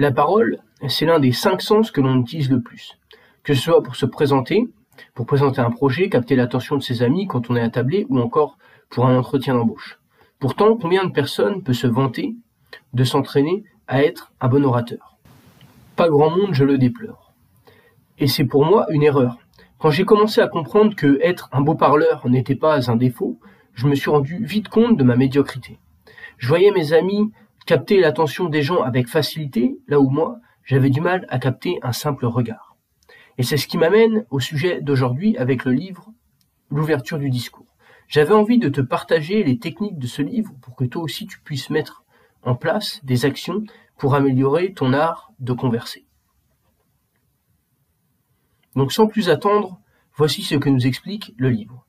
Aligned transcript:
La 0.00 0.12
parole, 0.12 0.58
c'est 0.86 1.06
l'un 1.06 1.18
des 1.18 1.32
cinq 1.32 1.60
sens 1.60 1.90
que 1.90 2.00
l'on 2.00 2.20
utilise 2.20 2.50
le 2.50 2.60
plus. 2.60 2.96
Que 3.42 3.52
ce 3.52 3.60
soit 3.60 3.82
pour 3.82 3.96
se 3.96 4.06
présenter, 4.06 4.68
pour 5.14 5.26
présenter 5.26 5.60
un 5.60 5.72
projet, 5.72 6.08
capter 6.08 6.36
l'attention 6.36 6.76
de 6.76 6.82
ses 6.82 7.02
amis 7.02 7.26
quand 7.26 7.50
on 7.50 7.56
est 7.56 7.60
attablé, 7.60 8.06
ou 8.08 8.20
encore 8.20 8.58
pour 8.90 9.06
un 9.06 9.18
entretien 9.18 9.54
d'embauche. 9.54 9.98
Pourtant, 10.38 10.76
combien 10.76 11.04
de 11.04 11.10
personnes 11.10 11.64
peut 11.64 11.72
se 11.72 11.88
vanter 11.88 12.36
de 12.92 13.02
s'entraîner 13.02 13.64
à 13.88 14.04
être 14.04 14.32
un 14.40 14.46
bon 14.46 14.64
orateur? 14.64 15.16
Pas 15.96 16.08
grand 16.08 16.30
monde, 16.30 16.54
je 16.54 16.62
le 16.62 16.78
déplore. 16.78 17.32
Et 18.18 18.28
c'est 18.28 18.44
pour 18.44 18.64
moi 18.64 18.86
une 18.90 19.02
erreur. 19.02 19.38
Quand 19.78 19.90
j'ai 19.90 20.04
commencé 20.04 20.40
à 20.40 20.46
comprendre 20.46 20.94
que 20.94 21.18
être 21.22 21.48
un 21.50 21.60
beau 21.60 21.74
parleur 21.74 22.28
n'était 22.28 22.54
pas 22.54 22.88
un 22.88 22.94
défaut, 22.94 23.40
je 23.74 23.88
me 23.88 23.96
suis 23.96 24.10
rendu 24.10 24.44
vite 24.44 24.68
compte 24.68 24.96
de 24.96 25.02
ma 25.02 25.16
médiocrité. 25.16 25.80
Je 26.36 26.46
voyais 26.46 26.70
mes 26.70 26.92
amis 26.92 27.32
capter 27.68 28.00
l'attention 28.00 28.48
des 28.48 28.62
gens 28.62 28.80
avec 28.80 29.08
facilité, 29.08 29.78
là 29.88 30.00
où 30.00 30.08
moi, 30.08 30.40
j'avais 30.64 30.88
du 30.88 31.02
mal 31.02 31.26
à 31.28 31.38
capter 31.38 31.78
un 31.82 31.92
simple 31.92 32.24
regard. 32.24 32.78
Et 33.36 33.42
c'est 33.42 33.58
ce 33.58 33.68
qui 33.68 33.76
m'amène 33.76 34.24
au 34.30 34.40
sujet 34.40 34.80
d'aujourd'hui 34.80 35.36
avec 35.36 35.66
le 35.66 35.72
livre 35.72 36.10
L'ouverture 36.70 37.18
du 37.18 37.28
discours. 37.28 37.76
J'avais 38.08 38.32
envie 38.32 38.56
de 38.56 38.70
te 38.70 38.80
partager 38.80 39.44
les 39.44 39.58
techniques 39.58 39.98
de 39.98 40.06
ce 40.06 40.22
livre 40.22 40.54
pour 40.62 40.76
que 40.76 40.84
toi 40.86 41.02
aussi 41.02 41.26
tu 41.26 41.40
puisses 41.40 41.68
mettre 41.68 42.04
en 42.42 42.54
place 42.54 43.04
des 43.04 43.26
actions 43.26 43.62
pour 43.98 44.14
améliorer 44.14 44.72
ton 44.72 44.94
art 44.94 45.30
de 45.38 45.52
converser. 45.52 46.06
Donc 48.76 48.92
sans 48.92 49.08
plus 49.08 49.28
attendre, 49.28 49.78
voici 50.14 50.42
ce 50.42 50.54
que 50.54 50.70
nous 50.70 50.86
explique 50.86 51.34
le 51.36 51.50
livre. 51.50 51.84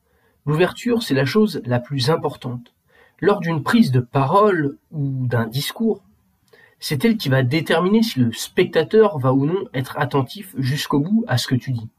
L'ouverture, 0.46 1.04
c'est 1.04 1.16
la 1.16 1.26
chose 1.26 1.62
la 1.64 1.80
plus 1.80 2.10
importante. 2.10 2.74
Lors 3.22 3.40
d'une 3.40 3.64
prise 3.64 3.92
de 3.92 4.00
parole 4.00 4.78
ou 4.92 5.28
d'un 5.28 5.46
discours, 5.46 6.02
c'est 6.80 7.04
elle 7.04 7.18
qui 7.18 7.28
va 7.28 7.44
déterminer 7.44 8.02
si 8.02 8.20
le 8.20 8.32
spectateur 8.32 9.20
va 9.20 9.34
ou 9.34 9.46
non 9.46 9.66
être 9.74 9.98
attentif 10.00 10.56
jusqu'au 10.58 11.00
bout 11.00 11.26
à 11.28 11.38
ce 11.38 11.48
que 11.48 11.56
tu 11.56 11.72
dis. 11.72 11.90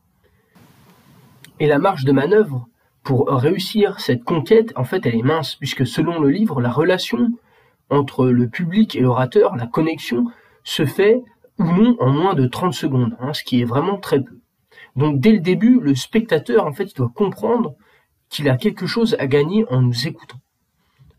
Et 1.59 1.67
la 1.67 1.79
marge 1.79 2.05
de 2.05 2.13
manœuvre 2.13 2.67
pour 3.03 3.29
réussir 3.29 4.01
cette 4.01 4.25
conquête, 4.25 4.73
en 4.77 4.85
fait, 4.85 5.05
elle 5.05 5.17
est 5.17 5.23
mince, 5.23 5.57
puisque 5.57 5.87
selon 5.87 6.21
le 6.21 6.31
livre, 6.31 6.61
la 6.61 6.71
relation 6.71 7.31
entre 7.91 8.27
le 8.27 8.49
public 8.49 8.97
et 8.97 9.01
l'orateur, 9.01 9.57
la 9.57 9.67
connexion, 9.67 10.27
se 10.65 10.87
fait 10.87 11.23
ou 11.59 11.65
non 11.65 11.97
en 11.99 12.11
moins 12.11 12.35
de 12.35 12.47
30 12.47 12.73
secondes, 12.73 13.17
hein, 13.21 13.35
ce 13.35 13.45
qui 13.45 13.61
est 13.61 13.65
vraiment 13.65 13.99
très 13.99 14.23
peu. 14.23 14.39
Donc 14.97 15.21
dès 15.21 15.33
le 15.33 15.41
début, 15.41 15.81
le 15.81 15.95
spectateur, 15.95 16.67
en 16.67 16.73
fait, 16.73 16.97
doit 16.97 17.13
comprendre 17.15 17.75
qu'il 18.31 18.49
a 18.49 18.57
quelque 18.57 18.87
chose 18.87 19.17
à 19.19 19.27
gagner 19.27 19.67
en 19.69 19.83
nous 19.83 20.07
écoutant. 20.07 20.39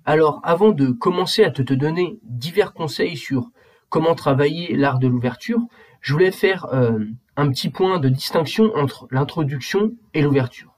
Alors 0.05 0.41
avant 0.43 0.71
de 0.71 0.87
commencer 0.87 1.43
à 1.43 1.51
te, 1.51 1.61
donner 1.61 2.19
divers 2.23 2.73
conseils 2.73 3.17
sur 3.17 3.49
comment 3.89 4.15
travailler 4.15 4.75
l'art 4.75 4.99
de 4.99 5.07
l'ouverture, 5.07 5.59
je 5.99 6.13
voulais 6.13 6.31
faire 6.31 6.65
euh, 6.73 6.99
un 7.35 7.49
petit 7.49 7.69
point 7.69 7.99
de 7.99 8.09
distinction 8.09 8.71
entre 8.75 9.07
l'introduction 9.11 9.91
et 10.13 10.21
l'ouverture. 10.21 10.73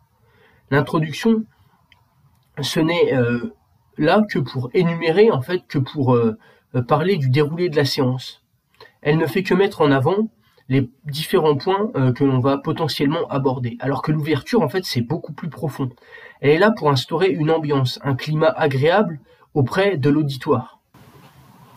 L'introduction, 0.71 1.45
ce 2.61 2.79
n'est 2.79 3.13
euh, 3.13 3.53
là 3.97 4.21
que 4.29 4.39
pour 4.39 4.69
énumérer, 4.73 5.31
en 5.31 5.41
fait, 5.41 5.65
que 5.67 5.79
pour 5.79 6.15
euh, 6.15 6.35
parler 6.87 7.17
du 7.17 7.29
déroulé 7.29 7.69
de 7.69 7.75
la 7.75 7.85
séance. 7.85 8.43
Elle 9.01 9.17
ne 9.17 9.27
fait 9.27 9.43
que 9.43 9.53
mettre 9.53 9.81
en 9.81 9.91
avant 9.91 10.29
les 10.69 10.89
différents 11.05 11.55
points 11.55 11.91
euh, 11.95 12.13
que 12.13 12.23
l'on 12.23 12.39
va 12.39 12.57
potentiellement 12.57 13.27
aborder. 13.29 13.77
Alors 13.79 14.01
que 14.01 14.11
l'ouverture, 14.11 14.61
en 14.61 14.69
fait, 14.69 14.85
c'est 14.85 15.01
beaucoup 15.01 15.33
plus 15.33 15.49
profond. 15.49 15.89
Elle 16.41 16.51
est 16.51 16.59
là 16.59 16.71
pour 16.71 16.89
instaurer 16.89 17.29
une 17.29 17.51
ambiance, 17.51 17.99
un 18.03 18.15
climat 18.15 18.53
agréable 18.55 19.19
auprès 19.53 19.97
de 19.97 20.09
l'auditoire. 20.09 20.79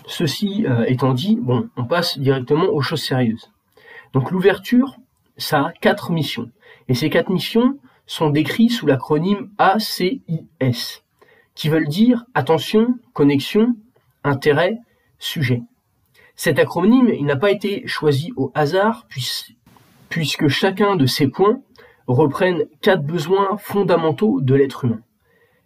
Ceci 0.06 0.64
euh, 0.66 0.84
étant 0.86 1.14
dit, 1.14 1.36
bon, 1.40 1.68
on 1.76 1.84
passe 1.84 2.18
directement 2.18 2.66
aux 2.66 2.80
choses 2.80 3.02
sérieuses. 3.02 3.50
Donc 4.12 4.30
l'ouverture, 4.30 4.96
ça 5.36 5.66
a 5.66 5.72
quatre 5.72 6.12
missions. 6.12 6.50
Et 6.88 6.94
ces 6.94 7.10
quatre 7.10 7.30
missions 7.30 7.78
sont 8.06 8.30
décrites 8.30 8.70
sous 8.70 8.86
l'acronyme 8.86 9.50
ACIS, 9.58 11.02
qui 11.54 11.68
veulent 11.68 11.88
dire 11.88 12.24
attention, 12.34 12.94
connexion, 13.12 13.74
intérêt, 14.22 14.78
sujet. 15.18 15.62
Cet 16.36 16.58
acronyme, 16.58 17.10
n'a 17.24 17.36
pas 17.36 17.50
été 17.50 17.86
choisi 17.86 18.32
au 18.36 18.52
hasard, 18.54 19.06
puisque 20.08 20.48
chacun 20.48 20.96
de 20.96 21.06
ces 21.06 21.28
points 21.28 21.60
reprennent 22.06 22.66
quatre 22.82 23.02
besoins 23.02 23.56
fondamentaux 23.56 24.40
de 24.40 24.54
l'être 24.54 24.84
humain. 24.84 25.00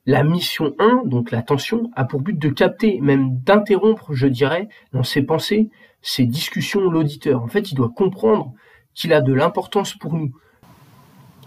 La 0.06 0.22
mission 0.22 0.74
1, 0.78 1.02
donc 1.04 1.32
l'attention, 1.32 1.90
a 1.94 2.04
pour 2.04 2.20
but 2.20 2.38
de 2.38 2.48
capter, 2.48 3.00
même 3.00 3.40
d'interrompre, 3.40 4.14
je 4.14 4.26
dirais, 4.26 4.68
dans 4.92 5.02
ses 5.02 5.22
pensées, 5.22 5.70
ses 6.02 6.24
discussions, 6.24 6.88
l'auditeur. 6.88 7.42
En 7.42 7.48
fait, 7.48 7.70
il 7.72 7.74
doit 7.74 7.92
comprendre 7.94 8.54
qu'il 8.94 9.12
a 9.12 9.20
de 9.20 9.32
l'importance 9.32 9.94
pour 9.94 10.14
nous. 10.14 10.32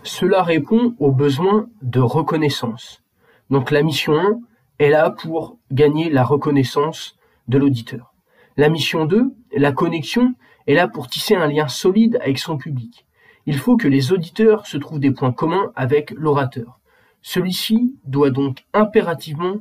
Cela 0.04 0.44
répond 0.44 0.96
aux 1.00 1.12
besoins 1.12 1.68
de 1.82 2.00
reconnaissance. 2.00 3.02
Donc 3.50 3.72
la 3.72 3.84
mission 3.84 4.18
1 4.20 4.40
est 4.80 4.90
là 4.90 5.10
pour 5.10 5.58
gagner 5.72 6.10
la 6.10 6.24
reconnaissance 6.24 7.18
de 7.48 7.58
l'auditeur. 7.58 8.13
La 8.56 8.70
mission 8.70 9.06
2, 9.06 9.34
la 9.56 9.72
connexion, 9.72 10.36
est 10.68 10.76
là 10.76 10.88
pour 10.88 11.08
tisser 11.08 11.36
un 11.36 11.48
lien 11.48 11.68
solide 11.68 12.20
avec 12.22 12.38
son 12.38 12.58
public. 12.58 13.06
Il 13.46 13.58
faut 13.58 13.78
que 13.78 13.88
les 13.88 14.14
auditeurs 14.14 14.68
se 14.68 14.78
trouvent 14.78 15.00
des 15.00 15.12
points 15.12 15.34
communs 15.34 15.72
avec 15.76 16.12
l'orateur. 16.12 16.80
Celui-ci 17.22 17.96
doit 18.06 18.30
donc 18.30 18.66
impérativement 18.74 19.58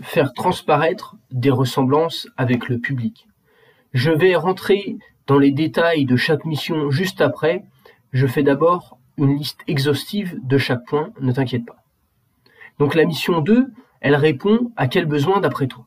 faire 0.00 0.32
transparaître 0.32 1.16
des 1.30 1.50
ressemblances 1.50 2.28
avec 2.36 2.68
le 2.68 2.78
public. 2.78 3.26
Je 3.92 4.10
vais 4.10 4.36
rentrer 4.36 4.96
dans 5.26 5.38
les 5.38 5.50
détails 5.50 6.04
de 6.04 6.16
chaque 6.16 6.44
mission 6.44 6.90
juste 6.90 7.20
après. 7.20 7.64
Je 8.12 8.26
fais 8.26 8.42
d'abord 8.42 8.98
une 9.18 9.36
liste 9.36 9.60
exhaustive 9.66 10.38
de 10.42 10.58
chaque 10.58 10.84
point, 10.86 11.10
ne 11.20 11.32
t'inquiète 11.32 11.66
pas. 11.66 11.82
Donc 12.78 12.94
la 12.94 13.04
mission 13.04 13.40
2, 13.40 13.66
elle 14.00 14.14
répond 14.14 14.72
à 14.76 14.86
quel 14.86 15.06
besoin 15.06 15.40
d'après 15.40 15.66
toi? 15.66 15.86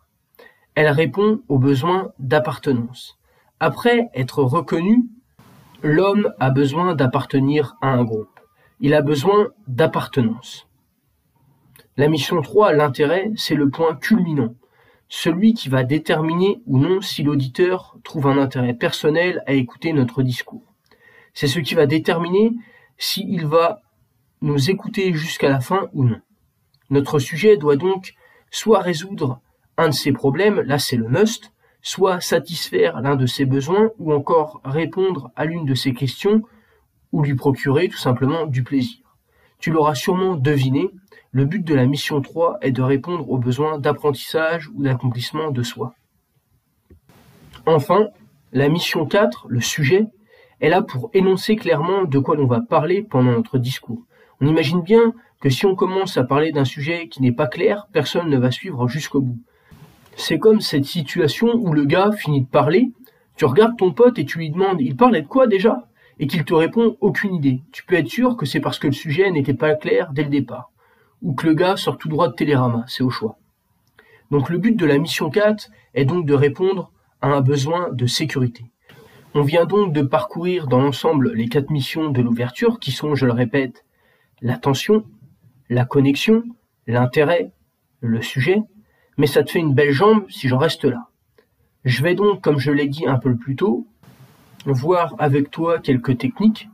Elle 0.75 0.89
répond 0.89 1.41
aux 1.47 1.59
besoins 1.59 2.11
d'appartenance. 2.19 3.17
Après 3.59 4.09
être 4.13 4.43
reconnu, 4.43 5.05
l'homme 5.83 6.33
a 6.39 6.49
besoin 6.49 6.95
d'appartenir 6.95 7.75
à 7.81 7.89
un 7.89 8.03
groupe. 8.03 8.39
Il 8.79 8.93
a 8.93 9.01
besoin 9.01 9.49
d'appartenance. 9.67 10.67
La 11.95 12.07
mission 12.07 12.41
3, 12.41 12.73
l'intérêt, 12.73 13.31
c'est 13.35 13.55
le 13.55 13.69
point 13.69 13.95
culminant, 13.95 14.55
celui 15.09 15.53
qui 15.53 15.69
va 15.69 15.83
déterminer 15.83 16.61
ou 16.65 16.79
non 16.79 17.01
si 17.01 17.21
l'auditeur 17.21 17.97
trouve 18.03 18.27
un 18.27 18.39
intérêt 18.39 18.73
personnel 18.73 19.43
à 19.45 19.53
écouter 19.53 19.93
notre 19.93 20.23
discours. 20.23 20.73
C'est 21.35 21.47
ce 21.47 21.59
qui 21.59 21.75
va 21.75 21.85
déterminer 21.85 22.51
s'il 22.97 23.45
va 23.45 23.81
nous 24.41 24.71
écouter 24.71 25.13
jusqu'à 25.13 25.49
la 25.49 25.59
fin 25.59 25.87
ou 25.93 26.03
non. 26.03 26.19
Notre 26.89 27.19
sujet 27.19 27.57
doit 27.57 27.75
donc 27.75 28.15
soit 28.49 28.79
résoudre 28.79 29.39
un 29.77 29.89
de 29.89 29.93
ces 29.93 30.11
problèmes, 30.11 30.61
là 30.61 30.79
c'est 30.79 30.97
le 30.97 31.07
must, 31.07 31.51
soit 31.81 32.21
satisfaire 32.21 33.01
l'un 33.01 33.15
de 33.15 33.25
ses 33.25 33.45
besoins 33.45 33.91
ou 33.99 34.13
encore 34.13 34.61
répondre 34.63 35.31
à 35.35 35.45
l'une 35.45 35.65
de 35.65 35.75
ses 35.75 35.93
questions 35.93 36.41
ou 37.11 37.23
lui 37.23 37.35
procurer 37.35 37.89
tout 37.89 37.97
simplement 37.97 38.45
du 38.45 38.63
plaisir. 38.63 38.99
Tu 39.59 39.71
l'auras 39.71 39.95
sûrement 39.95 40.35
deviné, 40.35 40.89
le 41.31 41.45
but 41.45 41.63
de 41.63 41.73
la 41.73 41.85
mission 41.85 42.21
3 42.21 42.57
est 42.61 42.71
de 42.71 42.81
répondre 42.81 43.29
aux 43.29 43.37
besoins 43.37 43.79
d'apprentissage 43.79 44.69
ou 44.69 44.83
d'accomplissement 44.83 45.51
de 45.51 45.63
soi. 45.63 45.93
Enfin, 47.65 48.07
la 48.51 48.69
mission 48.69 49.05
4, 49.05 49.47
le 49.47 49.61
sujet, 49.61 50.05
est 50.61 50.69
là 50.69 50.81
pour 50.81 51.09
énoncer 51.13 51.55
clairement 51.55 52.03
de 52.03 52.19
quoi 52.19 52.35
l'on 52.35 52.45
va 52.45 52.61
parler 52.61 53.01
pendant 53.01 53.31
notre 53.31 53.57
discours. 53.57 54.03
On 54.41 54.47
imagine 54.47 54.81
bien 54.81 55.13
que 55.39 55.49
si 55.49 55.65
on 55.65 55.75
commence 55.75 56.17
à 56.17 56.23
parler 56.23 56.51
d'un 56.51 56.65
sujet 56.65 57.07
qui 57.07 57.21
n'est 57.21 57.31
pas 57.31 57.47
clair, 57.47 57.87
personne 57.91 58.29
ne 58.29 58.37
va 58.37 58.51
suivre 58.51 58.87
jusqu'au 58.87 59.21
bout. 59.21 59.39
C'est 60.15 60.39
comme 60.39 60.61
cette 60.61 60.85
situation 60.85 61.53
où 61.55 61.73
le 61.73 61.85
gars 61.85 62.11
finit 62.11 62.41
de 62.41 62.47
parler, 62.47 62.91
tu 63.35 63.45
regardes 63.45 63.77
ton 63.77 63.91
pote 63.91 64.19
et 64.19 64.25
tu 64.25 64.37
lui 64.37 64.51
demandes 64.51 64.81
il 64.81 64.95
parlait 64.95 65.21
de 65.21 65.27
quoi 65.27 65.47
déjà? 65.47 65.87
Et 66.19 66.27
qu'il 66.27 66.45
te 66.45 66.53
répond 66.53 66.95
aucune 67.01 67.33
idée. 67.33 67.61
Tu 67.71 67.83
peux 67.83 67.95
être 67.95 68.07
sûr 68.07 68.37
que 68.37 68.45
c'est 68.45 68.59
parce 68.59 68.77
que 68.77 68.87
le 68.87 68.93
sujet 68.93 69.31
n'était 69.31 69.55
pas 69.55 69.73
clair 69.73 70.11
dès 70.13 70.23
le 70.23 70.29
départ 70.29 70.69
ou 71.23 71.33
que 71.33 71.47
le 71.47 71.55
gars 71.55 71.77
sort 71.77 71.97
tout 71.97 72.09
droit 72.09 72.27
de 72.27 72.33
Télérama, 72.33 72.83
c'est 72.87 73.01
au 73.01 73.09
choix. 73.09 73.37
Donc 74.29 74.49
le 74.49 74.57
but 74.57 74.75
de 74.75 74.85
la 74.85 74.97
mission 74.97 75.29
4 75.29 75.69
est 75.95 76.05
donc 76.05 76.25
de 76.25 76.33
répondre 76.33 76.91
à 77.21 77.29
un 77.29 77.41
besoin 77.41 77.89
de 77.91 78.05
sécurité. 78.05 78.65
On 79.33 79.41
vient 79.41 79.65
donc 79.65 79.93
de 79.93 80.01
parcourir 80.01 80.67
dans 80.67 80.81
l'ensemble 80.81 81.33
les 81.33 81.47
quatre 81.47 81.71
missions 81.71 82.09
de 82.09 82.21
l'ouverture 82.21 82.79
qui 82.79 82.91
sont, 82.91 83.15
je 83.15 83.25
le 83.25 83.31
répète, 83.31 83.85
l'attention, 84.41 85.05
la 85.69 85.85
connexion, 85.85 86.43
l'intérêt, 86.85 87.51
le 88.01 88.21
sujet 88.21 88.61
mais 89.17 89.27
ça 89.27 89.43
te 89.43 89.51
fait 89.51 89.59
une 89.59 89.73
belle 89.73 89.91
jambe 89.91 90.25
si 90.29 90.47
j'en 90.47 90.57
reste 90.57 90.85
là. 90.85 91.07
Je 91.85 92.01
vais 92.01 92.15
donc, 92.15 92.41
comme 92.41 92.59
je 92.59 92.71
l'ai 92.71 92.87
dit 92.87 93.05
un 93.05 93.17
peu 93.17 93.35
plus 93.35 93.55
tôt, 93.55 93.87
voir 94.65 95.15
avec 95.19 95.51
toi 95.51 95.79
quelques 95.79 96.17
techniques, 96.17 96.69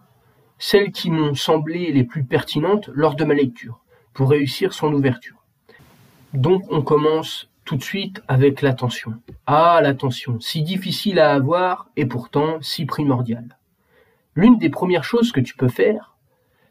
celles 0.60 0.92
qui 0.92 1.10
m'ont 1.10 1.36
semblé 1.36 1.92
les 1.92 2.04
plus 2.04 2.24
pertinentes 2.24 2.90
lors 2.94 3.16
de 3.16 3.24
ma 3.24 3.34
lecture, 3.34 3.80
pour 4.14 4.30
réussir 4.30 4.74
son 4.74 4.94
ouverture. 4.94 5.38
Donc 6.34 6.64
on 6.70 6.82
commence 6.82 7.50
tout 7.66 7.76
de 7.76 7.84
suite 7.84 8.22
avec 8.28 8.62
l'attention. 8.62 9.14
Ah, 9.46 9.80
l'attention, 9.82 10.40
si 10.40 10.62
difficile 10.64 11.20
à 11.20 11.34
avoir 11.34 11.88
et 11.96 12.06
pourtant 12.06 12.58
si 12.62 12.86
primordiale. 12.86 13.58
L'une 14.36 14.58
des 14.58 14.70
premières 14.70 15.04
choses 15.04 15.32
que 15.32 15.40
tu 15.40 15.56
peux 15.56 15.70
faire, 15.70 16.16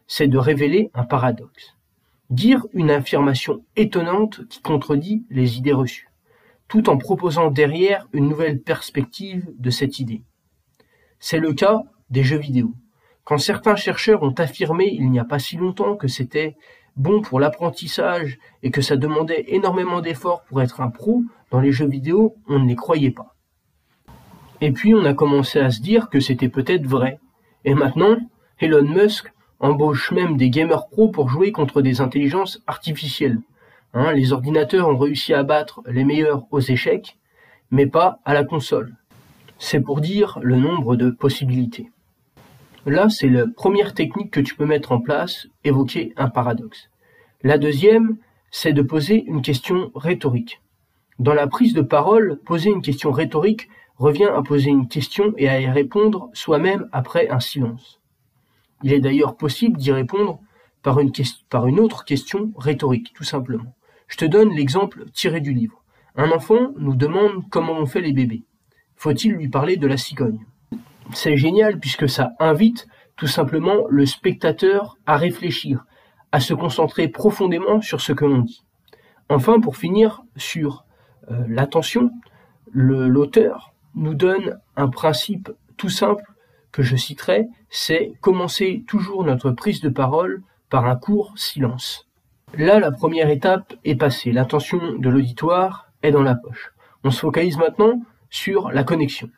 c'est 0.07 0.27
de 0.27 0.37
révéler 0.37 0.91
un 0.93 1.03
paradoxe. 1.03 1.75
Dire 2.29 2.65
une 2.73 2.91
affirmation 2.91 3.65
étonnante 3.75 4.47
qui 4.49 4.61
contredit 4.61 5.25
les 5.29 5.57
idées 5.57 5.73
reçues, 5.73 6.09
tout 6.67 6.89
en 6.89 6.97
proposant 6.97 7.49
derrière 7.49 8.07
une 8.13 8.29
nouvelle 8.29 8.61
perspective 8.61 9.47
de 9.57 9.69
cette 9.69 9.99
idée. 9.99 10.21
C'est 11.19 11.39
le 11.39 11.53
cas 11.53 11.83
des 12.09 12.23
jeux 12.23 12.37
vidéo. 12.37 12.73
Quand 13.23 13.37
certains 13.37 13.75
chercheurs 13.75 14.23
ont 14.23 14.33
affirmé 14.33 14.89
il 14.91 15.09
n'y 15.09 15.19
a 15.19 15.25
pas 15.25 15.39
si 15.39 15.57
longtemps 15.57 15.95
que 15.95 16.07
c'était 16.07 16.55
bon 16.95 17.21
pour 17.21 17.39
l'apprentissage 17.39 18.37
et 18.61 18.71
que 18.71 18.81
ça 18.81 18.95
demandait 18.95 19.45
énormément 19.47 20.01
d'efforts 20.01 20.43
pour 20.43 20.61
être 20.61 20.81
un 20.81 20.89
pro 20.89 21.23
dans 21.51 21.59
les 21.59 21.71
jeux 21.71 21.87
vidéo, 21.87 22.35
on 22.47 22.59
ne 22.59 22.67
les 22.67 22.75
croyait 22.75 23.11
pas. 23.11 23.35
Et 24.61 24.71
puis 24.71 24.93
on 24.93 25.05
a 25.05 25.13
commencé 25.13 25.59
à 25.59 25.71
se 25.71 25.81
dire 25.81 26.09
que 26.09 26.19
c'était 26.19 26.49
peut-être 26.49 26.85
vrai. 26.85 27.19
Et 27.65 27.73
maintenant, 27.73 28.17
Elon 28.59 28.83
Musk 28.83 29.31
embauche 29.59 30.11
même 30.11 30.37
des 30.37 30.49
gamers 30.49 30.87
pros 30.87 31.09
pour 31.09 31.29
jouer 31.29 31.51
contre 31.51 31.81
des 31.81 32.01
intelligences 32.01 32.61
artificielles. 32.67 33.39
Hein, 33.93 34.13
les 34.13 34.33
ordinateurs 34.33 34.87
ont 34.87 34.97
réussi 34.97 35.33
à 35.33 35.43
battre 35.43 35.81
les 35.87 36.03
meilleurs 36.03 36.45
aux 36.51 36.59
échecs, 36.59 37.17
mais 37.71 37.87
pas 37.87 38.19
à 38.25 38.33
la 38.33 38.43
console. 38.43 38.95
C'est 39.57 39.81
pour 39.81 39.99
dire 40.01 40.39
le 40.41 40.55
nombre 40.55 40.95
de 40.95 41.09
possibilités. 41.09 41.91
Là, 42.85 43.09
c'est 43.09 43.27
la 43.27 43.45
première 43.47 43.93
technique 43.93 44.31
que 44.31 44.39
tu 44.39 44.55
peux 44.55 44.65
mettre 44.65 44.91
en 44.91 45.01
place, 45.01 45.47
évoquer 45.63 46.13
un 46.17 46.29
paradoxe. 46.29 46.89
La 47.43 47.57
deuxième, 47.57 48.17
c'est 48.51 48.73
de 48.73 48.81
poser 48.81 49.23
une 49.25 49.41
question 49.41 49.91
rhétorique. 49.95 50.61
Dans 51.19 51.33
la 51.33 51.47
prise 51.47 51.73
de 51.73 51.81
parole, 51.81 52.39
poser 52.45 52.69
une 52.69 52.81
question 52.81 53.11
rhétorique 53.11 53.67
revient 53.97 54.29
à 54.33 54.41
poser 54.41 54.69
une 54.69 54.87
question 54.87 55.33
et 55.37 55.49
à 55.49 55.59
y 55.59 55.67
répondre 55.67 56.29
soi-même 56.33 56.87
après 56.93 57.29
un 57.29 57.41
silence. 57.41 57.98
Il 58.83 58.93
est 58.93 58.99
d'ailleurs 58.99 59.35
possible 59.35 59.77
d'y 59.77 59.91
répondre 59.91 60.39
par 60.81 60.99
une, 60.99 61.79
autre 61.79 62.05
question 62.05 62.51
rhétorique, 62.57 63.13
tout 63.13 63.23
simplement. 63.23 63.75
Je 64.07 64.17
te 64.17 64.25
donne 64.25 64.53
l'exemple 64.53 65.05
tiré 65.13 65.41
du 65.41 65.53
livre. 65.53 65.83
Un 66.15 66.31
enfant 66.31 66.71
nous 66.77 66.95
demande 66.95 67.49
comment 67.49 67.77
on 67.77 67.85
fait 67.85 68.01
les 68.01 68.13
bébés. 68.13 68.43
Faut-il 68.95 69.33
lui 69.33 69.49
parler 69.49 69.77
de 69.77 69.87
la 69.87 69.97
cigogne? 69.97 70.45
C'est 71.13 71.37
génial 71.37 71.79
puisque 71.79 72.09
ça 72.09 72.31
invite 72.39 72.87
tout 73.15 73.27
simplement 73.27 73.85
le 73.89 74.05
spectateur 74.05 74.97
à 75.05 75.17
réfléchir, 75.17 75.85
à 76.31 76.39
se 76.39 76.53
concentrer 76.53 77.07
profondément 77.07 77.81
sur 77.81 78.01
ce 78.01 78.13
que 78.13 78.25
l'on 78.25 78.39
dit. 78.39 78.63
Enfin, 79.27 79.59
pour 79.59 79.77
finir 79.77 80.21
sur 80.37 80.85
euh, 81.29 81.43
l'attention, 81.47 82.11
l'auteur 82.71 83.73
nous 83.95 84.13
donne 84.13 84.59
un 84.75 84.89
principe 84.89 85.51
tout 85.77 85.89
simple 85.89 86.23
que 86.71 86.83
je 86.83 86.95
citerai, 86.95 87.47
c'est 87.69 88.13
commencer 88.21 88.83
toujours 88.87 89.23
notre 89.23 89.51
prise 89.51 89.81
de 89.81 89.89
parole 89.89 90.43
par 90.69 90.85
un 90.85 90.95
court 90.95 91.33
silence. 91.35 92.07
Là, 92.57 92.79
la 92.79 92.91
première 92.91 93.29
étape 93.29 93.73
est 93.85 93.95
passée, 93.95 94.31
l'attention 94.31 94.97
de 94.97 95.09
l'auditoire 95.09 95.91
est 96.01 96.11
dans 96.11 96.23
la 96.23 96.35
poche. 96.35 96.73
On 97.03 97.11
se 97.11 97.19
focalise 97.19 97.57
maintenant 97.57 98.01
sur 98.29 98.71
la 98.71 98.83
connexion. 98.83 99.29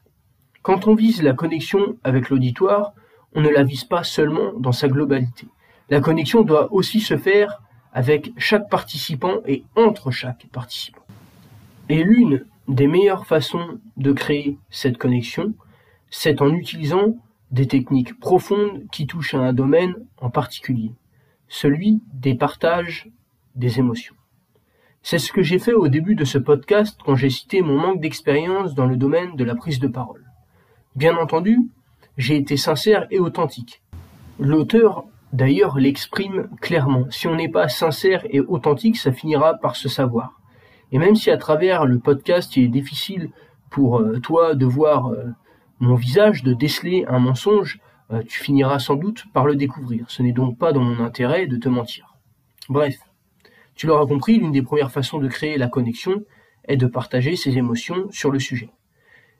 Quand 0.61 0.87
on 0.87 0.95
vise 0.95 1.21
la 1.21 1.33
connexion 1.33 1.97
avec 2.03 2.29
l'auditoire, 2.29 2.93
on 3.33 3.41
ne 3.41 3.49
la 3.49 3.63
vise 3.63 3.83
pas 3.83 4.03
seulement 4.03 4.53
dans 4.57 4.71
sa 4.71 4.87
globalité. 4.87 5.47
La 5.89 6.01
connexion 6.01 6.43
doit 6.43 6.71
aussi 6.71 6.99
se 6.99 7.17
faire 7.17 7.61
avec 7.93 8.31
chaque 8.37 8.69
participant 8.69 9.37
et 9.45 9.63
entre 9.75 10.11
chaque 10.11 10.47
participant. 10.51 11.05
Et 11.89 12.03
l'une 12.03 12.45
des 12.67 12.87
meilleures 12.87 13.25
façons 13.25 13.79
de 13.97 14.11
créer 14.13 14.57
cette 14.69 14.97
connexion, 14.97 15.53
c'est 16.11 16.41
en 16.41 16.53
utilisant 16.53 17.15
des 17.49 17.67
techniques 17.67 18.19
profondes 18.19 18.83
qui 18.91 19.07
touchent 19.07 19.33
à 19.33 19.39
un 19.39 19.53
domaine 19.53 19.95
en 20.19 20.29
particulier, 20.29 20.91
celui 21.47 22.01
des 22.13 22.35
partages 22.35 23.09
des 23.55 23.79
émotions. 23.79 24.15
C'est 25.03 25.19
ce 25.19 25.33
que 25.33 25.41
j'ai 25.41 25.57
fait 25.57 25.73
au 25.73 25.87
début 25.87 26.15
de 26.15 26.25
ce 26.25 26.37
podcast 26.37 26.99
quand 27.03 27.15
j'ai 27.15 27.29
cité 27.29 27.61
mon 27.61 27.79
manque 27.79 28.01
d'expérience 28.01 28.75
dans 28.75 28.85
le 28.85 28.97
domaine 28.97 29.35
de 29.35 29.43
la 29.43 29.55
prise 29.55 29.79
de 29.79 29.87
parole. 29.87 30.23
Bien 30.95 31.17
entendu, 31.17 31.59
j'ai 32.17 32.35
été 32.35 32.55
sincère 32.55 33.07
et 33.09 33.19
authentique. 33.19 33.81
L'auteur, 34.39 35.05
d'ailleurs, 35.33 35.79
l'exprime 35.79 36.49
clairement. 36.59 37.05
Si 37.09 37.27
on 37.27 37.35
n'est 37.35 37.49
pas 37.49 37.67
sincère 37.67 38.25
et 38.29 38.41
authentique, 38.41 38.97
ça 38.97 39.11
finira 39.11 39.55
par 39.55 39.75
se 39.75 39.89
savoir. 39.89 40.39
Et 40.91 40.99
même 40.99 41.15
si 41.15 41.31
à 41.31 41.37
travers 41.37 41.85
le 41.85 41.99
podcast, 41.99 42.55
il 42.57 42.65
est 42.65 42.67
difficile 42.67 43.31
pour 43.69 43.99
euh, 43.99 44.19
toi 44.19 44.55
de 44.55 44.65
voir 44.65 45.07
euh, 45.07 45.33
mon 45.81 45.95
visage, 45.95 46.43
de 46.43 46.53
déceler 46.53 47.05
un 47.07 47.17
mensonge, 47.17 47.79
euh, 48.11 48.21
tu 48.21 48.39
finiras 48.39 48.77
sans 48.77 48.95
doute 48.95 49.25
par 49.33 49.47
le 49.47 49.55
découvrir. 49.55 50.05
Ce 50.09 50.21
n'est 50.21 50.31
donc 50.31 50.57
pas 50.59 50.73
dans 50.73 50.83
mon 50.83 51.03
intérêt 51.03 51.47
de 51.47 51.57
te 51.57 51.67
mentir. 51.67 52.15
Bref, 52.69 52.99
tu 53.73 53.87
l'auras 53.87 54.05
compris, 54.05 54.37
l'une 54.37 54.51
des 54.51 54.61
premières 54.61 54.91
façons 54.91 55.17
de 55.17 55.27
créer 55.27 55.57
la 55.57 55.67
connexion 55.67 56.23
est 56.67 56.77
de 56.77 56.85
partager 56.85 57.35
ses 57.35 57.57
émotions 57.57 58.11
sur 58.11 58.29
le 58.29 58.39
sujet. 58.39 58.69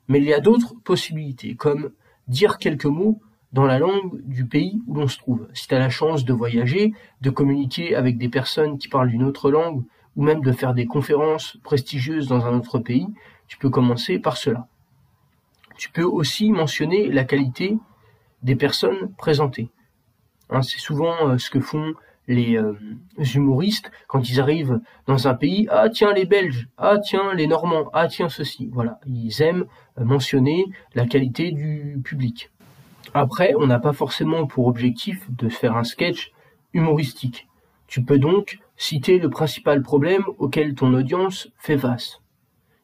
Mais 0.08 0.18
il 0.18 0.24
y 0.24 0.34
a 0.34 0.40
d'autres 0.40 0.74
possibilités, 0.82 1.54
comme 1.54 1.92
dire 2.26 2.58
quelques 2.58 2.86
mots 2.86 3.20
dans 3.52 3.64
la 3.64 3.78
langue 3.78 4.20
du 4.24 4.44
pays 4.44 4.82
où 4.88 4.96
l'on 4.96 5.06
se 5.06 5.18
trouve. 5.18 5.46
Si 5.54 5.68
tu 5.68 5.74
as 5.76 5.78
la 5.78 5.90
chance 5.90 6.24
de 6.24 6.32
voyager, 6.32 6.92
de 7.20 7.30
communiquer 7.30 7.94
avec 7.94 8.18
des 8.18 8.28
personnes 8.28 8.78
qui 8.78 8.88
parlent 8.88 9.10
d'une 9.10 9.22
autre 9.22 9.52
langue, 9.52 9.84
ou 10.16 10.24
même 10.24 10.40
de 10.40 10.50
faire 10.50 10.74
des 10.74 10.86
conférences 10.86 11.56
prestigieuses 11.62 12.26
dans 12.26 12.44
un 12.46 12.58
autre 12.58 12.80
pays, 12.80 13.06
tu 13.46 13.58
peux 13.58 13.70
commencer 13.70 14.18
par 14.18 14.36
cela. 14.36 14.66
Tu 15.82 15.90
peux 15.90 16.04
aussi 16.04 16.52
mentionner 16.52 17.08
la 17.08 17.24
qualité 17.24 17.76
des 18.44 18.54
personnes 18.54 19.12
présentées. 19.18 19.68
Hein, 20.48 20.62
c'est 20.62 20.78
souvent 20.78 21.26
euh, 21.26 21.38
ce 21.38 21.50
que 21.50 21.58
font 21.58 21.94
les 22.28 22.56
euh, 22.56 22.74
humoristes 23.34 23.90
quand 24.06 24.30
ils 24.30 24.40
arrivent 24.40 24.78
dans 25.08 25.26
un 25.26 25.34
pays. 25.34 25.66
Ah 25.72 25.88
tiens 25.88 26.12
les 26.12 26.24
Belges, 26.24 26.68
ah 26.78 26.98
tiens 26.98 27.34
les 27.34 27.48
Normands, 27.48 27.90
ah 27.94 28.06
tiens 28.06 28.28
ceci. 28.28 28.70
Voilà, 28.72 29.00
ils 29.06 29.42
aiment 29.42 29.64
euh, 29.98 30.04
mentionner 30.04 30.66
la 30.94 31.04
qualité 31.04 31.50
du 31.50 32.00
public. 32.04 32.52
Après, 33.12 33.52
on 33.58 33.66
n'a 33.66 33.80
pas 33.80 33.92
forcément 33.92 34.46
pour 34.46 34.68
objectif 34.68 35.28
de 35.32 35.48
faire 35.48 35.76
un 35.76 35.82
sketch 35.82 36.30
humoristique. 36.74 37.48
Tu 37.88 38.04
peux 38.04 38.20
donc 38.20 38.60
citer 38.76 39.18
le 39.18 39.30
principal 39.30 39.82
problème 39.82 40.22
auquel 40.38 40.76
ton 40.76 40.94
audience 40.94 41.48
fait 41.58 41.76
face. 41.76 42.20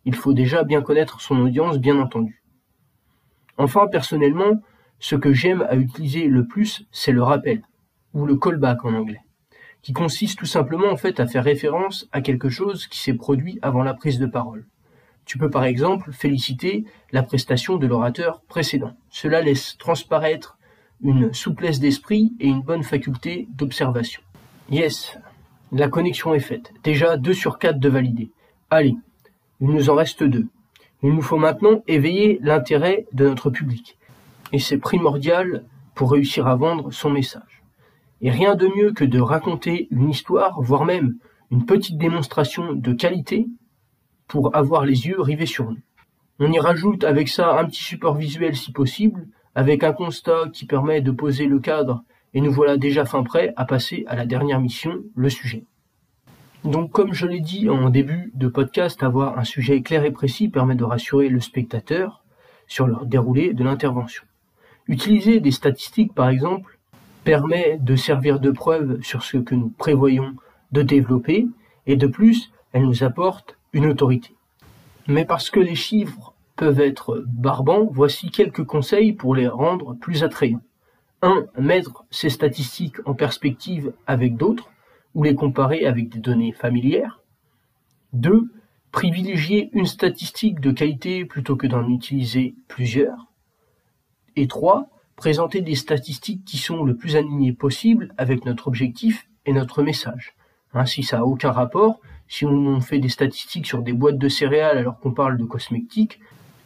Il 0.04 0.16
faut 0.16 0.32
déjà 0.32 0.64
bien 0.64 0.82
connaître 0.82 1.20
son 1.20 1.38
audience, 1.38 1.78
bien 1.78 2.00
entendu. 2.00 2.38
Enfin, 3.58 3.86
personnellement, 3.88 4.62
ce 4.98 5.16
que 5.16 5.32
j'aime 5.32 5.66
à 5.68 5.76
utiliser 5.76 6.26
le 6.26 6.46
plus, 6.46 6.86
c'est 6.90 7.12
le 7.12 7.22
rappel, 7.22 7.62
ou 8.14 8.24
le 8.24 8.36
callback 8.36 8.84
en 8.84 8.94
anglais 8.94 9.20
qui 9.82 9.92
consiste 9.92 10.38
tout 10.38 10.46
simplement 10.46 10.90
en 10.90 10.96
fait 10.96 11.20
à 11.20 11.26
faire 11.26 11.44
référence 11.44 12.08
à 12.12 12.20
quelque 12.20 12.48
chose 12.48 12.86
qui 12.86 12.98
s'est 12.98 13.14
produit 13.14 13.58
avant 13.62 13.82
la 13.82 13.94
prise 13.94 14.18
de 14.18 14.26
parole. 14.26 14.66
Tu 15.24 15.38
peux 15.38 15.50
par 15.50 15.64
exemple 15.64 16.12
féliciter 16.12 16.84
la 17.12 17.22
prestation 17.22 17.76
de 17.76 17.86
l'orateur 17.86 18.42
précédent. 18.48 18.92
Cela 19.10 19.40
laisse 19.40 19.76
transparaître 19.78 20.58
une 21.02 21.32
souplesse 21.32 21.80
d'esprit 21.80 22.32
et 22.40 22.48
une 22.48 22.62
bonne 22.62 22.82
faculté 22.82 23.46
d'observation. 23.50 24.22
Yes, 24.70 25.18
la 25.70 25.88
connexion 25.88 26.34
est 26.34 26.40
faite. 26.40 26.72
Déjà 26.82 27.16
2 27.16 27.32
sur 27.34 27.58
4 27.58 27.78
de 27.78 27.88
valider. 27.88 28.30
Allez, 28.70 28.96
il 29.60 29.68
nous 29.68 29.90
en 29.90 29.94
reste 29.94 30.22
deux. 30.22 30.48
Il 31.02 31.14
nous 31.14 31.22
faut 31.22 31.36
maintenant 31.36 31.82
éveiller 31.86 32.38
l'intérêt 32.42 33.06
de 33.12 33.28
notre 33.28 33.50
public. 33.50 33.96
Et 34.52 34.58
c'est 34.58 34.78
primordial 34.78 35.64
pour 35.94 36.10
réussir 36.10 36.46
à 36.46 36.56
vendre 36.56 36.92
son 36.92 37.10
message. 37.10 37.62
Et 38.20 38.30
rien 38.30 38.56
de 38.56 38.66
mieux 38.66 38.92
que 38.92 39.04
de 39.04 39.20
raconter 39.20 39.86
une 39.90 40.10
histoire, 40.10 40.60
voire 40.60 40.84
même 40.84 41.14
une 41.50 41.66
petite 41.66 41.98
démonstration 41.98 42.72
de 42.72 42.92
qualité 42.92 43.46
pour 44.26 44.54
avoir 44.56 44.84
les 44.84 45.06
yeux 45.06 45.20
rivés 45.20 45.46
sur 45.46 45.70
nous. 45.70 45.78
On 46.40 46.52
y 46.52 46.58
rajoute 46.58 47.04
avec 47.04 47.28
ça 47.28 47.58
un 47.58 47.64
petit 47.64 47.82
support 47.82 48.14
visuel 48.14 48.56
si 48.56 48.72
possible, 48.72 49.28
avec 49.54 49.82
un 49.82 49.92
constat 49.92 50.50
qui 50.52 50.66
permet 50.66 51.00
de 51.00 51.10
poser 51.10 51.46
le 51.46 51.58
cadre, 51.58 52.04
et 52.34 52.40
nous 52.40 52.52
voilà 52.52 52.76
déjà 52.76 53.04
fin 53.04 53.22
prêt 53.22 53.52
à 53.56 53.64
passer 53.64 54.04
à 54.06 54.14
la 54.14 54.26
dernière 54.26 54.60
mission, 54.60 55.02
le 55.16 55.30
sujet. 55.30 55.64
Donc 56.64 56.90
comme 56.90 57.12
je 57.12 57.26
l'ai 57.26 57.40
dit 57.40 57.68
en 57.70 57.88
début 57.88 58.32
de 58.34 58.48
podcast, 58.48 59.02
avoir 59.02 59.38
un 59.38 59.44
sujet 59.44 59.80
clair 59.82 60.04
et 60.04 60.10
précis 60.10 60.48
permet 60.48 60.74
de 60.74 60.84
rassurer 60.84 61.28
le 61.28 61.40
spectateur 61.40 62.22
sur 62.66 62.86
le 62.86 62.96
déroulé 63.04 63.54
de 63.54 63.64
l'intervention. 63.64 64.24
Utiliser 64.88 65.40
des 65.40 65.52
statistiques 65.52 66.14
par 66.14 66.28
exemple 66.28 66.78
permet 67.24 67.78
de 67.80 67.94
servir 67.94 68.40
de 68.40 68.50
preuve 68.50 69.00
sur 69.02 69.22
ce 69.22 69.36
que 69.36 69.54
nous 69.54 69.68
prévoyons 69.68 70.34
de 70.72 70.82
développer, 70.82 71.46
et 71.86 71.96
de 71.96 72.06
plus, 72.06 72.52
elle 72.72 72.84
nous 72.84 73.04
apporte 73.04 73.56
une 73.72 73.86
autorité. 73.86 74.34
Mais 75.06 75.24
parce 75.24 75.50
que 75.50 75.60
les 75.60 75.74
chiffres 75.74 76.34
peuvent 76.56 76.80
être 76.80 77.24
barbants, 77.26 77.88
voici 77.90 78.30
quelques 78.30 78.64
conseils 78.64 79.12
pour 79.12 79.34
les 79.34 79.48
rendre 79.48 79.94
plus 79.94 80.24
attrayants. 80.24 80.62
1. 81.22 81.46
Mettre 81.58 82.04
ces 82.10 82.30
statistiques 82.30 82.96
en 83.06 83.14
perspective 83.14 83.92
avec 84.06 84.36
d'autres, 84.36 84.70
ou 85.18 85.25
les 85.25 85.34
comparer 85.34 85.84
avec 85.84 86.10
des 86.10 86.20
données 86.20 86.52
familières. 86.52 87.20
2. 88.12 88.52
Privilégier 88.92 89.68
une 89.72 89.84
statistique 89.84 90.60
de 90.60 90.70
qualité 90.70 91.25
plutôt 91.25 91.56
que 91.56 91.66
d'en 91.66 91.88
utiliser 91.88 92.54
plusieurs. 92.68 93.26
Et 94.37 94.46
trois, 94.46 94.87
présenter 95.16 95.60
des 95.60 95.75
statistiques 95.75 96.44
qui 96.44 96.56
sont 96.56 96.84
le 96.84 96.94
plus 96.94 97.16
alignées 97.16 97.52
possible 97.52 98.14
avec 98.16 98.44
notre 98.44 98.68
objectif 98.68 99.28
et 99.44 99.52
notre 99.52 99.82
message. 99.82 100.37
Hein, 100.72 100.87
si 100.87 101.02
ça 101.02 101.16
n'a 101.16 101.25
aucun 101.25 101.50
rapport, 101.50 101.98
si 102.28 102.46
on 102.46 102.80
fait 102.80 103.00
des 103.00 103.08
statistiques 103.08 103.66
sur 103.66 103.82
des 103.82 103.94
boîtes 103.94 104.18
de 104.18 104.28
céréales 104.28 104.78
alors 104.78 105.00
qu'on 105.00 105.10
parle 105.10 105.37
de 105.37 105.44
cosmétiques, 105.44 106.20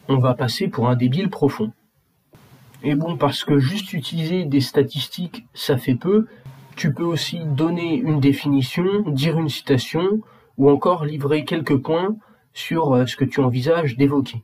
on 0.09 0.19
va 0.19 0.35
passer 0.35 0.69
pour 0.69 0.91
un 0.91 0.95
débile 0.95 1.31
profond. 1.31 1.73
Et 2.83 2.97
bon, 2.97 3.17
parce 3.17 3.45
que 3.45 3.59
juste 3.59 3.95
utiliser 3.95 4.45
des 4.45 4.61
statistiques, 4.61 5.47
ça 5.55 5.79
fait 5.79 5.95
peu, 5.95 6.27
tu 6.77 6.93
peux 6.93 7.05
aussi 7.05 7.41
donner 7.45 7.97
une 7.97 8.21
définition, 8.21 9.03
dire 9.07 9.39
une 9.39 9.49
citation, 9.49 10.21
ou 10.59 10.71
encore 10.71 11.05
livrer 11.05 11.45
quelques 11.45 11.77
points 11.77 12.17
sur 12.53 12.93
euh, 12.93 13.07
ce 13.07 13.17
que 13.17 13.25
tu 13.25 13.41
envisages 13.41 13.97
d'évoquer. 13.97 14.43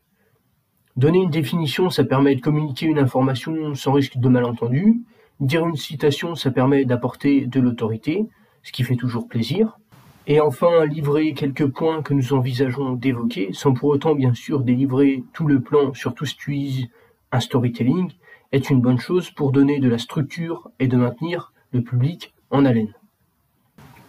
Donner 0.96 1.18
une 1.18 1.30
définition, 1.30 1.90
ça 1.90 2.04
permet 2.04 2.34
de 2.34 2.40
communiquer 2.40 2.86
une 2.86 2.98
information 2.98 3.74
sans 3.74 3.92
risque 3.92 4.16
de 4.16 4.28
malentendu. 4.28 5.02
Dire 5.40 5.66
une 5.66 5.76
citation, 5.76 6.34
ça 6.34 6.50
permet 6.50 6.84
d'apporter 6.84 7.46
de 7.46 7.60
l'autorité, 7.60 8.26
ce 8.62 8.72
qui 8.72 8.82
fait 8.82 8.96
toujours 8.96 9.28
plaisir. 9.28 9.78
Et 10.26 10.40
enfin, 10.40 10.84
livrer 10.84 11.34
quelques 11.34 11.68
points 11.68 12.02
que 12.02 12.14
nous 12.14 12.32
envisageons 12.32 12.94
d'évoquer, 12.94 13.50
sans 13.52 13.72
pour 13.72 13.90
autant 13.90 14.14
bien 14.14 14.34
sûr 14.34 14.60
délivrer 14.60 15.22
tout 15.32 15.46
le 15.46 15.60
plan 15.60 15.94
sur 15.94 16.14
tout 16.14 16.26
ce 16.26 16.34
que 16.34 16.40
tu 16.40 16.50
utilises 16.52 16.88
un 17.30 17.40
storytelling, 17.40 18.10
est 18.52 18.70
une 18.70 18.80
bonne 18.80 18.98
chose 18.98 19.30
pour 19.30 19.52
donner 19.52 19.78
de 19.78 19.88
la 19.88 19.98
structure 19.98 20.70
et 20.80 20.88
de 20.88 20.96
maintenir 20.96 21.52
le 21.72 21.82
public 21.82 22.34
en 22.50 22.64
haleine. 22.64 22.94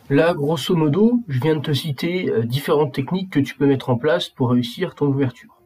Là, 0.10 0.34
grosso 0.34 0.76
modo, 0.76 1.20
je 1.28 1.40
viens 1.40 1.56
de 1.56 1.62
te 1.62 1.74
citer 1.74 2.30
euh, 2.30 2.44
différentes 2.44 2.94
techniques 2.94 3.30
que 3.30 3.40
tu 3.40 3.56
peux 3.56 3.68
mettre 3.68 3.90
en 3.90 3.98
place 3.98 4.30
pour 4.30 4.50
réussir 4.50 4.96
ton 4.96 5.08
ouverture. 5.08 5.62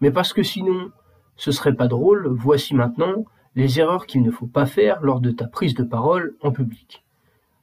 Mais 0.00 0.12
parce 0.12 0.32
que 0.32 0.42
sinon, 0.42 0.92
ce 1.36 1.50
serait 1.50 1.74
pas 1.74 1.88
drôle, 1.88 2.28
voici 2.28 2.74
maintenant 2.74 3.24
les 3.56 3.80
erreurs 3.80 4.06
qu'il 4.06 4.22
ne 4.22 4.30
faut 4.30 4.46
pas 4.46 4.66
faire 4.66 5.02
lors 5.02 5.20
de 5.20 5.30
ta 5.30 5.46
prise 5.46 5.74
de 5.74 5.82
parole 5.82 6.36
en 6.40 6.52
public. 6.52 7.04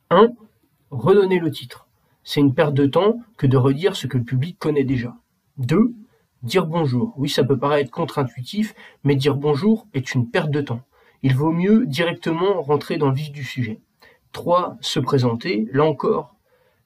1. 0.10 0.32
Redonner 0.92 1.40
le 1.40 1.52
titre. 1.52 1.88
C'est 2.24 2.42
une 2.42 2.54
perte 2.54 2.74
de 2.74 2.88
temps 2.88 3.20
que 3.38 3.48
de 3.48 3.56
redire 3.56 3.96
ce 3.96 4.08
que 4.08 4.18
le 4.18 4.24
public 4.24 4.60
connaît 4.60 4.84
déjà. 4.84 5.16
2. 5.60 5.94
Dire 6.44 6.68
bonjour. 6.68 7.14
Oui, 7.18 7.30
ça 7.30 7.44
peut 7.44 7.58
paraître 7.58 7.90
contre-intuitif, 7.90 8.76
mais 9.04 9.16
dire 9.16 9.36
bonjour 9.36 9.88
est 9.94 10.14
une 10.14 10.30
perte 10.30 10.52
de 10.52 10.62
temps. 10.62 10.82
Il 11.24 11.36
vaut 11.36 11.52
mieux 11.52 11.86
directement 11.86 12.62
rentrer 12.62 12.98
dans 12.98 13.10
le 13.10 13.16
vif 13.16 13.32
du 13.32 13.44
sujet. 13.44 13.80
3. 14.34 14.78
Se 14.82 15.00
présenter. 15.00 15.68
Là 15.72 15.84
encore, 15.84 16.36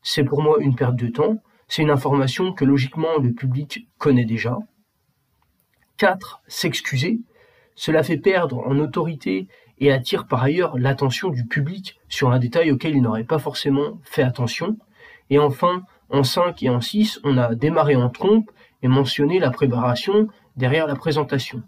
c'est 0.01 0.23
pour 0.23 0.41
moi 0.41 0.57
une 0.59 0.75
perte 0.75 0.95
de 0.95 1.07
temps. 1.07 1.37
C'est 1.67 1.81
une 1.81 1.89
information 1.89 2.53
que 2.53 2.65
logiquement 2.65 3.17
le 3.21 3.33
public 3.33 3.87
connaît 3.97 4.25
déjà. 4.25 4.57
4. 5.97 6.41
S'excuser. 6.47 7.19
Cela 7.75 8.03
fait 8.03 8.17
perdre 8.17 8.59
en 8.67 8.77
autorité 8.79 9.47
et 9.79 9.91
attire 9.91 10.27
par 10.27 10.43
ailleurs 10.43 10.77
l'attention 10.77 11.29
du 11.29 11.45
public 11.45 11.99
sur 12.07 12.31
un 12.31 12.39
détail 12.39 12.71
auquel 12.71 12.95
il 12.95 13.01
n'aurait 13.01 13.23
pas 13.23 13.39
forcément 13.39 13.99
fait 14.03 14.23
attention. 14.23 14.77
Et 15.29 15.39
enfin, 15.39 15.83
en 16.09 16.23
5 16.23 16.61
et 16.63 16.69
en 16.69 16.81
6, 16.81 17.19
on 17.23 17.37
a 17.37 17.55
démarré 17.55 17.95
en 17.95 18.09
trompe 18.09 18.51
et 18.83 18.87
mentionné 18.87 19.39
la 19.39 19.49
préparation 19.49 20.27
derrière 20.55 20.87
la 20.87 20.95
présentation. 20.95 21.63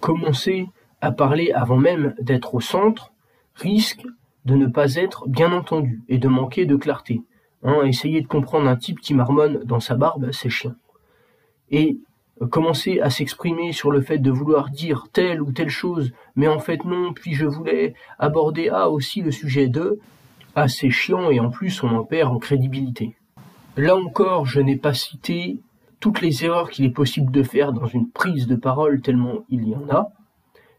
Commencer 0.00 0.68
à 1.06 1.12
parler 1.12 1.52
avant 1.52 1.76
même 1.76 2.14
d'être 2.20 2.54
au 2.54 2.60
centre 2.60 3.12
risque 3.54 4.04
de 4.44 4.54
ne 4.54 4.66
pas 4.66 4.96
être 4.96 5.28
bien 5.28 5.52
entendu 5.52 6.02
et 6.08 6.18
de 6.18 6.28
manquer 6.28 6.66
de 6.66 6.76
clarté. 6.76 7.22
Hein, 7.62 7.84
essayer 7.84 8.20
de 8.20 8.26
comprendre 8.26 8.68
un 8.68 8.76
type 8.76 9.00
qui 9.00 9.14
marmonne 9.14 9.60
dans 9.64 9.80
sa 9.80 9.94
barbe, 9.94 10.30
c'est 10.32 10.50
chiant. 10.50 10.74
Et 11.70 11.98
commencer 12.50 13.00
à 13.00 13.08
s'exprimer 13.08 13.72
sur 13.72 13.90
le 13.90 14.00
fait 14.00 14.18
de 14.18 14.30
vouloir 14.30 14.70
dire 14.70 15.06
telle 15.12 15.40
ou 15.40 15.52
telle 15.52 15.70
chose, 15.70 16.12
mais 16.34 16.48
en 16.48 16.58
fait 16.58 16.84
non, 16.84 17.12
puis 17.12 17.34
je 17.34 17.46
voulais 17.46 17.94
aborder 18.18 18.68
ah, 18.68 18.90
aussi 18.90 19.22
le 19.22 19.30
sujet 19.30 19.68
de, 19.68 19.98
ah 20.54 20.68
c'est 20.68 20.90
chiant 20.90 21.30
et 21.30 21.40
en 21.40 21.50
plus 21.50 21.82
on 21.82 21.88
en 21.88 22.04
perd 22.04 22.32
en 22.32 22.38
crédibilité. 22.38 23.16
Là 23.76 23.96
encore, 23.96 24.44
je 24.44 24.60
n'ai 24.60 24.76
pas 24.76 24.92
cité 24.92 25.60
toutes 25.98 26.20
les 26.20 26.44
erreurs 26.44 26.70
qu'il 26.70 26.84
est 26.84 26.90
possible 26.90 27.32
de 27.32 27.42
faire 27.42 27.72
dans 27.72 27.86
une 27.86 28.10
prise 28.10 28.46
de 28.46 28.56
parole 28.56 29.00
tellement 29.00 29.44
il 29.48 29.68
y 29.68 29.74
en 29.74 29.88
a, 29.88 30.10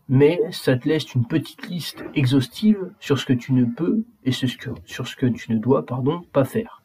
mais 0.10 0.40
ça 0.52 0.78
te 0.78 0.88
laisse 0.88 1.14
une 1.14 1.26
petite 1.26 1.68
liste 1.68 2.04
exhaustive 2.16 2.92
sur 3.00 3.20
ce 3.20 3.26
que 3.26 3.34
tu 3.34 3.54
ne 3.54 3.66
peux 3.66 4.04
et 4.24 4.32
sur 4.32 5.08
ce 5.08 5.16
que 5.16 5.26
tu 5.26 5.52
ne 5.52 5.58
dois 5.58 5.86
pardon, 5.86 6.22
pas 6.32 6.46
faire. 6.46 6.82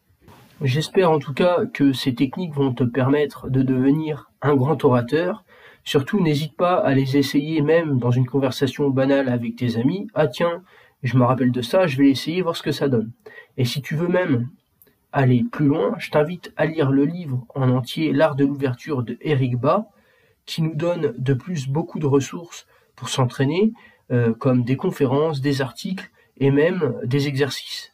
J'espère 0.61 1.11
en 1.11 1.19
tout 1.19 1.33
cas 1.33 1.67
que 1.67 1.93
ces 1.93 2.15
techniques 2.15 2.55
vont 2.55 2.73
te 2.73 2.85
permettre 2.85 3.51
de 3.51 3.63
devenir 3.63 4.31
un 4.43 4.55
grand 4.55 4.85
orateur. 4.85 5.45
Surtout, 5.85 6.21
n'hésite 6.21 6.57
pas 6.57 6.77
à 6.77 6.95
les 6.95 7.17
essayer 7.17 7.63
même 7.63 7.99
dans 7.99 8.13
une 8.13 8.27
conversation 8.27 8.89
banale 8.91 9.29
avec 9.29 9.57
tes 9.57 9.77
amis. 9.77 10.07
Ah 10.15 10.29
tiens, 10.29 10.63
je 11.03 11.17
me 11.17 11.25
rappelle 11.25 11.51
de 11.51 11.63
ça, 11.63 11.89
je 11.89 11.99
vais 11.99 12.11
essayer, 12.11 12.43
voir 12.43 12.57
ce 12.57 12.63
que 12.63 12.71
ça 12.71 12.89
donne. 12.89 13.11
Et 13.57 13.65
si 13.65 13.83
tu 13.83 13.97
veux 13.97 14.07
même 14.07 14.51
aller 15.13 15.45
plus 15.51 15.67
loin, 15.67 15.95
je 15.99 16.11
t'invite 16.11 16.53
à 16.57 16.67
lire 16.67 16.91
le 16.91 17.05
livre 17.05 17.45
en 17.55 17.69
entier 17.69 18.13
L'art 18.13 18.37
de 18.37 18.45
l'ouverture 18.45 19.03
de 19.03 19.19
Eric 19.21 19.57
Bas, 19.57 19.89
qui 20.47 20.63
nous 20.63 20.75
donne 20.75 21.13
de 21.19 21.35
plus 21.35 21.69
beaucoup 21.69 21.99
de 21.99 22.07
ressources 22.07 22.67
pour 22.97 23.09
s'entraîner, 23.09 23.73
euh, 24.11 24.35
comme 24.35 24.65
des 24.65 24.77
conférences, 24.77 25.41
des 25.41 25.61
articles 25.61 26.11
et 26.39 26.51
même 26.51 26.95
des 27.05 27.29
exercices. 27.29 27.92